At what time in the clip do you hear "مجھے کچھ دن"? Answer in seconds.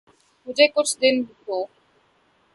0.47-1.15